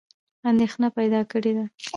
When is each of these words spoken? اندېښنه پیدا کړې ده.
اندېښنه 0.49 0.87
پیدا 0.97 1.21
کړې 1.31 1.51
ده. 1.57 1.65